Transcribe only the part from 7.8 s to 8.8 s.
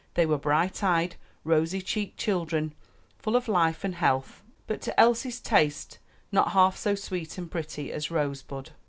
as Rosebud.